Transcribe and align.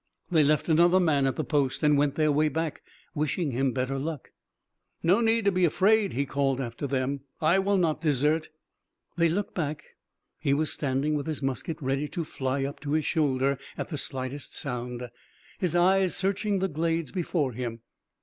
They 0.31 0.43
left 0.43 0.67
another 0.67 0.99
man 0.99 1.27
at 1.27 1.35
the 1.35 1.43
post, 1.43 1.83
and 1.83 1.95
went 1.95 2.15
their 2.15 2.31
way 2.31 2.49
back, 2.49 2.81
wishing 3.13 3.51
him 3.51 3.71
better 3.71 3.99
luck. 3.99 4.31
"No 5.03 5.21
need 5.21 5.45
to 5.45 5.51
be 5.51 5.63
afraid," 5.63 6.13
he 6.13 6.25
called 6.25 6.59
after 6.59 6.87
them, 6.87 7.19
"I 7.39 7.59
will 7.59 7.77
not 7.77 8.01
desert." 8.01 8.49
They 9.15 9.29
looked 9.29 9.53
back. 9.53 9.83
He 10.39 10.55
was 10.55 10.71
standing 10.73 11.13
with 11.13 11.27
his 11.27 11.43
musket 11.43 11.79
ready 11.83 12.07
to 12.07 12.23
fly 12.23 12.65
up 12.65 12.79
to 12.79 12.93
his 12.93 13.05
shoulder 13.05 13.59
at 13.77 13.89
the 13.89 13.97
slightest 13.99 14.55
sound, 14.57 15.07
his 15.59 15.75
eyes 15.75 16.15
searching 16.15 16.57
the 16.57 16.67
glades 16.67 17.11
before 17.11 17.53
him. 17.53 17.81